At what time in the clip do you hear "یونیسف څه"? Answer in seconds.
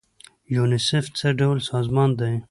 0.55-1.27